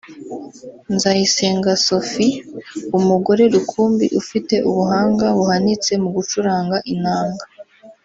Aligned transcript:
Nzayisenga 0.95 1.71
Sophie 1.85 2.39
[umugore 2.97 3.43
rukumbi 3.53 4.05
ufite 4.21 4.55
ubuhanga 4.69 5.25
buhanitse 5.37 5.91
mu 6.01 6.09
gucuranga 6.15 6.77
inanga] 6.95 7.45